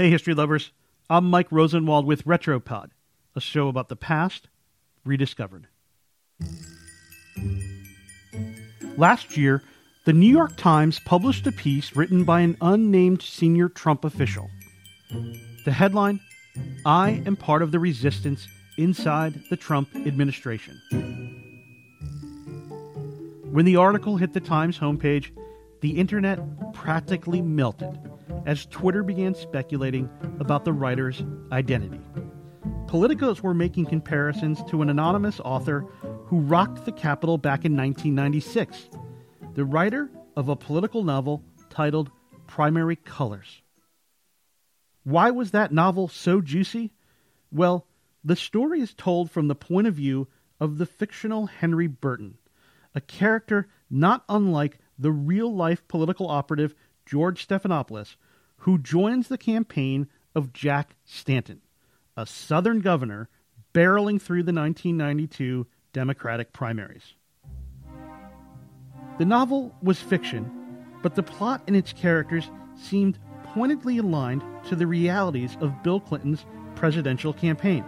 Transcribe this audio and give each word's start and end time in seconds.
Hey, 0.00 0.08
history 0.08 0.32
lovers. 0.32 0.72
I'm 1.10 1.28
Mike 1.28 1.48
Rosenwald 1.52 2.06
with 2.06 2.24
Retropod, 2.24 2.88
a 3.36 3.40
show 3.42 3.68
about 3.68 3.90
the 3.90 3.96
past 3.96 4.48
rediscovered. 5.04 5.66
Last 8.96 9.36
year, 9.36 9.62
the 10.06 10.14
New 10.14 10.32
York 10.32 10.56
Times 10.56 11.00
published 11.00 11.46
a 11.46 11.52
piece 11.52 11.94
written 11.94 12.24
by 12.24 12.40
an 12.40 12.56
unnamed 12.62 13.20
senior 13.20 13.68
Trump 13.68 14.06
official. 14.06 14.48
The 15.66 15.72
headline 15.72 16.20
I 16.86 17.22
am 17.26 17.36
part 17.36 17.60
of 17.60 17.70
the 17.70 17.78
resistance 17.78 18.48
inside 18.78 19.38
the 19.50 19.56
Trump 19.58 19.94
administration. 19.94 20.80
When 23.50 23.66
the 23.66 23.76
article 23.76 24.16
hit 24.16 24.32
the 24.32 24.40
Times 24.40 24.78
homepage, 24.78 25.30
the 25.82 25.98
internet 25.98 26.40
practically 26.72 27.42
melted 27.42 28.09
as 28.46 28.66
Twitter 28.66 29.02
began 29.02 29.34
speculating 29.34 30.08
about 30.38 30.64
the 30.64 30.72
writer's 30.72 31.22
identity. 31.52 32.00
Politicos 32.86 33.40
were 33.40 33.54
making 33.54 33.86
comparisons 33.86 34.62
to 34.64 34.82
an 34.82 34.90
anonymous 34.90 35.40
author 35.40 35.86
who 36.26 36.40
rocked 36.40 36.84
the 36.84 36.92
Capitol 36.92 37.38
back 37.38 37.64
in 37.64 37.76
1996, 37.76 38.88
the 39.54 39.64
writer 39.64 40.10
of 40.36 40.48
a 40.48 40.56
political 40.56 41.04
novel 41.04 41.44
titled 41.68 42.10
Primary 42.46 42.96
Colors. 42.96 43.62
Why 45.04 45.30
was 45.30 45.52
that 45.52 45.72
novel 45.72 46.08
so 46.08 46.40
juicy? 46.40 46.92
Well, 47.52 47.86
the 48.24 48.36
story 48.36 48.80
is 48.80 48.94
told 48.94 49.30
from 49.30 49.48
the 49.48 49.54
point 49.54 49.86
of 49.86 49.94
view 49.94 50.28
of 50.58 50.78
the 50.78 50.86
fictional 50.86 51.46
Henry 51.46 51.86
Burton, 51.86 52.38
a 52.94 53.00
character 53.00 53.68
not 53.88 54.24
unlike 54.28 54.78
the 54.98 55.12
real 55.12 55.54
life 55.54 55.86
political 55.88 56.28
operative 56.28 56.74
George 57.06 57.46
Stephanopoulos, 57.46 58.16
who 58.60 58.78
joins 58.78 59.28
the 59.28 59.38
campaign 59.38 60.08
of 60.34 60.52
Jack 60.52 60.96
Stanton, 61.04 61.60
a 62.16 62.26
Southern 62.26 62.80
governor 62.80 63.28
barreling 63.72 64.20
through 64.20 64.42
the 64.42 64.52
1992 64.52 65.66
Democratic 65.92 66.52
primaries. 66.52 67.14
The 69.18 69.24
novel 69.24 69.74
was 69.82 70.00
fiction, 70.00 70.50
but 71.02 71.14
the 71.14 71.22
plot 71.22 71.62
and 71.66 71.76
its 71.76 71.92
characters 71.92 72.50
seemed 72.76 73.18
pointedly 73.44 73.98
aligned 73.98 74.42
to 74.68 74.76
the 74.76 74.86
realities 74.86 75.56
of 75.60 75.82
Bill 75.82 76.00
Clinton's 76.00 76.44
presidential 76.74 77.32
campaign. 77.32 77.84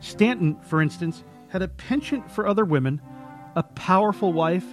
Stanton, 0.00 0.58
for 0.62 0.82
instance, 0.82 1.24
had 1.48 1.62
a 1.62 1.68
penchant 1.68 2.30
for 2.30 2.46
other 2.46 2.64
women, 2.64 3.00
a 3.56 3.62
powerful 3.62 4.32
wife, 4.32 4.64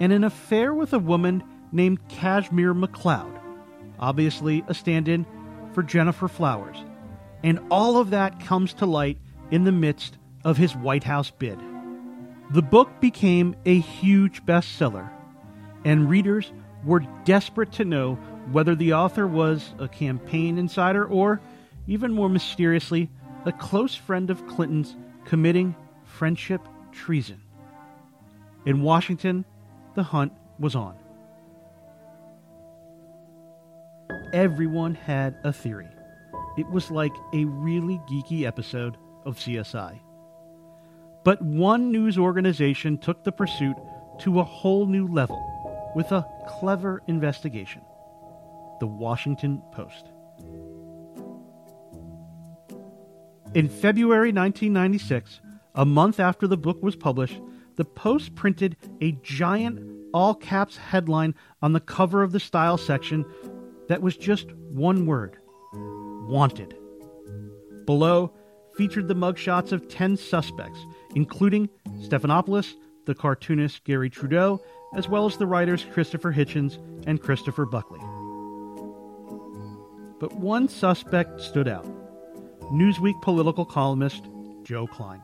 and 0.00 0.12
an 0.12 0.24
affair 0.24 0.74
with 0.74 0.92
a 0.92 0.98
woman 0.98 1.42
named 1.72 2.08
Cashmere 2.08 2.74
McLeod, 2.74 3.38
obviously 4.02 4.64
a 4.66 4.74
stand 4.74 5.08
in 5.08 5.24
for 5.72 5.82
Gennifer 5.82 6.28
Flowers. 6.28 6.76
And 7.42 7.60
all 7.70 7.96
of 7.96 8.10
that 8.10 8.40
comes 8.40 8.74
to 8.74 8.86
light 8.86 9.18
in 9.50 9.64
the 9.64 9.72
midst 9.72 10.18
of 10.44 10.56
his 10.56 10.76
White 10.76 11.04
House 11.04 11.30
bid. 11.30 11.58
The 12.50 12.62
book 12.62 13.00
became 13.00 13.54
a 13.64 13.78
huge 13.78 14.44
bestseller, 14.44 15.08
and 15.84 16.10
readers 16.10 16.52
were 16.84 17.04
desperate 17.24 17.72
to 17.72 17.84
know 17.84 18.16
whether 18.50 18.74
the 18.74 18.92
author 18.92 19.26
was 19.26 19.72
a 19.78 19.88
campaign 19.88 20.58
insider 20.58 21.06
or, 21.06 21.40
even 21.86 22.12
more 22.12 22.28
mysteriously, 22.28 23.08
a 23.46 23.52
close 23.52 23.94
friend 23.94 24.30
of 24.30 24.46
Clinton's 24.48 24.96
committing 25.24 25.74
friendship 26.04 26.60
treason. 26.90 27.40
In 28.66 28.82
Washington, 28.82 29.44
the 29.94 30.02
hunt 30.02 30.32
was 30.58 30.74
on. 30.74 30.96
Everyone 34.32 34.94
had 34.94 35.36
a 35.44 35.52
theory. 35.52 35.90
It 36.56 36.66
was 36.70 36.90
like 36.90 37.12
a 37.34 37.44
really 37.44 38.00
geeky 38.08 38.46
episode 38.46 38.96
of 39.26 39.36
CSI. 39.36 40.00
But 41.22 41.42
one 41.42 41.92
news 41.92 42.16
organization 42.16 42.96
took 42.96 43.24
the 43.24 43.32
pursuit 43.32 43.76
to 44.20 44.40
a 44.40 44.44
whole 44.44 44.86
new 44.86 45.06
level 45.06 45.92
with 45.94 46.12
a 46.12 46.26
clever 46.48 47.02
investigation 47.08 47.82
the 48.80 48.86
Washington 48.86 49.62
Post. 49.70 50.06
In 53.54 53.68
February 53.68 54.32
1996, 54.32 55.40
a 55.74 55.84
month 55.84 56.18
after 56.18 56.46
the 56.48 56.56
book 56.56 56.82
was 56.82 56.96
published, 56.96 57.38
the 57.76 57.84
Post 57.84 58.34
printed 58.34 58.76
a 59.02 59.12
giant 59.22 59.78
all 60.12 60.34
caps 60.34 60.78
headline 60.78 61.34
on 61.60 61.74
the 61.74 61.80
cover 61.80 62.22
of 62.22 62.32
the 62.32 62.40
style 62.40 62.78
section 62.78 63.24
that 63.88 64.02
was 64.02 64.16
just 64.16 64.52
one 64.52 65.06
word 65.06 65.38
Wanted. 65.74 66.74
Below 67.86 68.32
featured 68.76 69.08
the 69.08 69.14
mugshots 69.14 69.72
of 69.72 69.88
10 69.88 70.16
suspects, 70.16 70.78
including 71.14 71.68
Stephanopoulos, 72.00 72.74
the 73.06 73.14
cartoonist 73.14 73.84
Garry 73.84 74.08
Trudeau, 74.08 74.62
as 74.96 75.08
well 75.08 75.26
as 75.26 75.36
the 75.36 75.46
writers 75.46 75.84
Christopher 75.92 76.32
Hitchens 76.32 76.78
and 77.06 77.20
Christopher 77.20 77.66
Buckley 77.66 78.00
but 80.22 80.36
one 80.36 80.68
suspect 80.68 81.40
stood 81.40 81.66
out 81.66 81.84
Newsweek 82.72 83.20
political 83.22 83.64
columnist 83.64 84.22
Joe 84.62 84.86
Klein. 84.86 85.20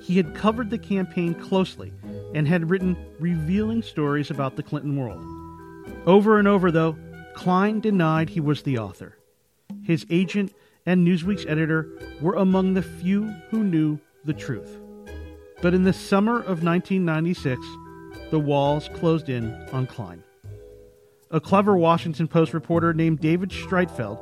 He 0.00 0.16
had 0.16 0.34
covered 0.34 0.70
the 0.70 0.78
campaign 0.78 1.34
closely 1.34 1.92
and 2.34 2.48
had 2.48 2.70
written 2.70 2.96
revealing 3.20 3.82
stories 3.82 4.30
about 4.30 4.56
the 4.56 4.62
Clinton 4.62 4.96
world. 4.96 5.22
Over 6.06 6.38
and 6.38 6.48
over, 6.48 6.70
though, 6.70 6.96
Klein 7.34 7.80
denied 7.80 8.30
he 8.30 8.40
was 8.40 8.62
the 8.62 8.78
author. 8.78 9.16
His 9.82 10.06
agent 10.10 10.52
and 10.86 11.04
Newsweek's 11.04 11.46
editor 11.46 11.88
were 12.20 12.34
among 12.34 12.74
the 12.74 12.82
few 12.82 13.24
who 13.50 13.62
knew 13.62 13.98
the 14.24 14.34
truth. 14.34 14.78
But 15.60 15.74
in 15.74 15.84
the 15.84 15.92
summer 15.92 16.38
of 16.38 16.62
1996, 16.62 17.60
the 18.30 18.38
walls 18.38 18.88
closed 18.94 19.28
in 19.28 19.52
on 19.72 19.86
Klein 19.86 20.22
a 21.30 21.40
clever 21.40 21.76
Washington 21.76 22.26
Post 22.26 22.54
reporter 22.54 22.94
named 22.94 23.20
David 23.20 23.50
Streitfeld 23.50 24.18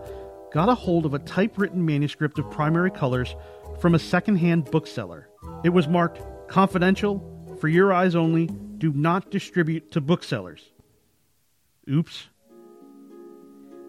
got 0.53 0.69
a 0.69 0.75
hold 0.75 1.07
of 1.07 1.15
a 1.15 1.19
typewritten 1.21 1.85
manuscript 1.85 2.39
of 2.39 2.51
primary 2.51 2.91
colors 2.91 3.35
from 3.81 3.95
a 3.95 3.99
secondhand 3.99 4.71
bookseller. 4.71 5.29
It 5.65 5.71
was 5.71 5.87
marked 5.87 6.21
confidential, 6.49 7.23
for 7.61 7.69
your 7.69 7.93
eyes 7.93 8.15
only, 8.15 8.47
do 8.79 8.93
not 8.93 9.31
distribute 9.31 9.93
to 9.93 10.01
booksellers. 10.01 10.71
Oops. 11.91 12.29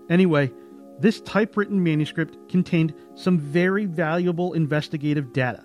Anyway, 0.09 0.51
this 0.99 1.21
typewritten 1.21 1.83
manuscript 1.83 2.37
contained 2.49 2.93
some 3.15 3.39
very 3.39 3.85
valuable 3.85 4.53
investigative 4.53 5.33
data. 5.33 5.63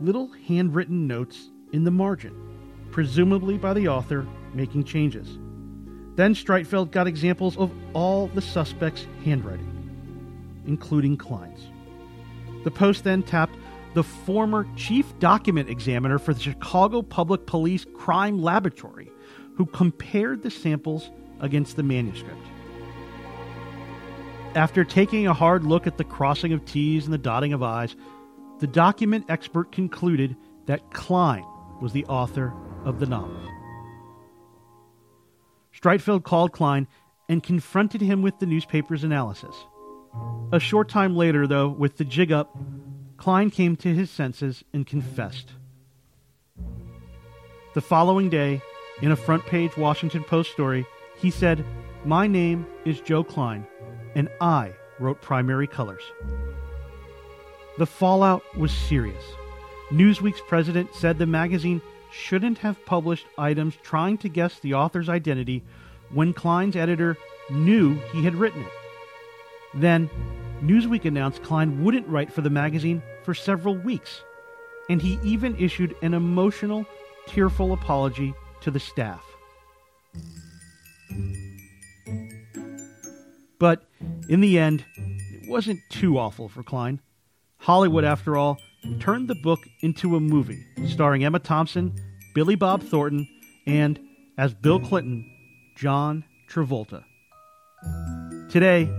Little 0.00 0.30
handwritten 0.46 1.06
notes 1.06 1.50
in 1.72 1.84
the 1.84 1.90
margin, 1.90 2.34
presumably 2.90 3.58
by 3.58 3.74
the 3.74 3.88
author 3.88 4.26
making 4.54 4.84
changes. 4.84 5.38
Then 6.14 6.34
Streitfeld 6.34 6.90
got 6.90 7.06
examples 7.06 7.56
of 7.56 7.72
all 7.94 8.28
the 8.28 8.42
suspects' 8.42 9.06
handwriting, 9.24 10.62
including 10.66 11.16
Klein's. 11.16 11.70
The 12.64 12.70
Post 12.70 13.04
then 13.04 13.22
tapped 13.22 13.56
the 13.94 14.04
former 14.04 14.66
chief 14.76 15.18
document 15.18 15.68
examiner 15.68 16.18
for 16.18 16.34
the 16.34 16.40
Chicago 16.40 17.02
Public 17.02 17.46
Police 17.46 17.84
Crime 17.94 18.40
Laboratory, 18.40 19.10
who 19.56 19.66
compared 19.66 20.42
the 20.42 20.50
samples 20.50 21.10
against 21.42 21.76
the 21.76 21.82
manuscript. 21.82 22.46
After 24.54 24.84
taking 24.84 25.26
a 25.26 25.34
hard 25.34 25.64
look 25.64 25.86
at 25.86 25.98
the 25.98 26.04
crossing 26.04 26.52
of 26.52 26.64
T's 26.64 27.04
and 27.04 27.12
the 27.12 27.18
dotting 27.18 27.52
of 27.52 27.62
I's, 27.62 27.94
the 28.60 28.66
document 28.66 29.26
expert 29.28 29.72
concluded 29.72 30.36
that 30.66 30.92
Klein 30.92 31.44
was 31.80 31.92
the 31.92 32.06
author 32.06 32.52
of 32.84 33.00
the 33.00 33.06
novel. 33.06 33.36
Streitfeld 35.78 36.22
called 36.22 36.52
Klein 36.52 36.86
and 37.28 37.42
confronted 37.42 38.00
him 38.00 38.22
with 38.22 38.38
the 38.38 38.46
newspaper's 38.46 39.04
analysis. 39.04 39.56
A 40.52 40.60
short 40.60 40.88
time 40.88 41.16
later, 41.16 41.46
though, 41.46 41.68
with 41.68 41.96
the 41.96 42.04
jig 42.04 42.30
up, 42.30 42.56
Klein 43.16 43.50
came 43.50 43.74
to 43.76 43.94
his 43.94 44.10
senses 44.10 44.62
and 44.72 44.86
confessed. 44.86 45.52
The 47.74 47.80
following 47.80 48.28
day, 48.28 48.60
in 49.00 49.10
a 49.10 49.16
front 49.16 49.46
page 49.46 49.76
Washington 49.76 50.22
Post 50.24 50.52
story, 50.52 50.86
he 51.22 51.30
said, 51.30 51.64
My 52.04 52.26
name 52.26 52.66
is 52.84 53.00
Joe 53.00 53.22
Klein, 53.22 53.64
and 54.16 54.28
I 54.40 54.72
wrote 54.98 55.22
Primary 55.22 55.68
Colors. 55.68 56.02
The 57.78 57.86
fallout 57.86 58.42
was 58.58 58.72
serious. 58.72 59.24
Newsweek's 59.90 60.42
president 60.48 60.92
said 60.94 61.18
the 61.18 61.26
magazine 61.26 61.80
shouldn't 62.10 62.58
have 62.58 62.84
published 62.84 63.26
items 63.38 63.74
trying 63.82 64.18
to 64.18 64.28
guess 64.28 64.58
the 64.58 64.74
author's 64.74 65.08
identity 65.08 65.62
when 66.10 66.34
Klein's 66.34 66.76
editor 66.76 67.16
knew 67.50 67.94
he 68.12 68.24
had 68.24 68.34
written 68.34 68.62
it. 68.62 68.72
Then, 69.74 70.10
Newsweek 70.60 71.04
announced 71.04 71.42
Klein 71.42 71.82
wouldn't 71.82 72.08
write 72.08 72.32
for 72.32 72.42
the 72.42 72.50
magazine 72.50 73.02
for 73.22 73.32
several 73.32 73.76
weeks, 73.76 74.22
and 74.90 75.00
he 75.00 75.18
even 75.22 75.56
issued 75.56 75.96
an 76.02 76.14
emotional, 76.14 76.84
tearful 77.26 77.72
apology 77.72 78.34
to 78.60 78.70
the 78.70 78.80
staff. 78.80 79.24
But 83.62 83.84
in 84.28 84.40
the 84.40 84.58
end, 84.58 84.84
it 84.96 85.48
wasn't 85.48 85.78
too 85.88 86.18
awful 86.18 86.48
for 86.48 86.64
Klein. 86.64 87.00
Hollywood, 87.58 88.02
after 88.02 88.36
all, 88.36 88.58
turned 88.98 89.28
the 89.28 89.36
book 89.36 89.60
into 89.82 90.16
a 90.16 90.20
movie 90.20 90.66
starring 90.88 91.22
Emma 91.22 91.38
Thompson, 91.38 91.94
Billy 92.34 92.56
Bob 92.56 92.82
Thornton, 92.82 93.28
and, 93.64 94.00
as 94.36 94.52
Bill 94.52 94.80
Clinton, 94.80 95.24
John 95.76 96.24
Travolta. 96.50 97.04
Today, 98.50 98.90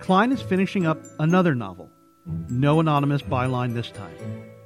Klein 0.00 0.32
is 0.32 0.42
finishing 0.42 0.84
up 0.84 1.00
another 1.20 1.54
novel. 1.54 1.88
No 2.48 2.80
anonymous 2.80 3.22
byline 3.22 3.72
this 3.72 3.92
time. 3.92 4.16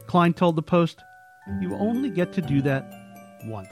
Klein 0.07 0.33
told 0.33 0.57
the 0.57 0.63
Post, 0.63 0.99
You 1.61 1.75
only 1.75 2.09
get 2.09 2.33
to 2.33 2.41
do 2.41 2.63
that 2.63 2.91
once. 3.45 3.69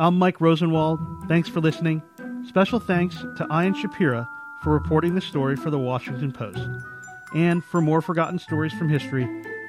I'm 0.00 0.16
Mike 0.16 0.40
Rosenwald. 0.40 1.00
Thanks 1.26 1.48
for 1.48 1.60
listening. 1.60 2.02
Special 2.46 2.78
thanks 2.78 3.16
to 3.16 3.46
Ian 3.50 3.74
Shapira 3.74 4.28
for 4.62 4.72
reporting 4.72 5.16
the 5.16 5.20
story 5.20 5.56
for 5.56 5.70
the 5.70 5.78
Washington 5.78 6.30
Post. 6.30 6.68
And 7.34 7.64
for 7.64 7.80
more 7.80 8.00
forgotten 8.00 8.38
stories 8.38 8.72
from 8.72 8.88
history, 8.88 9.26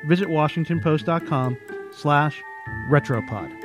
visit 0.07 0.27
washingtonpost.com 0.27 1.57
slash 1.91 2.39
retropod. 2.91 3.58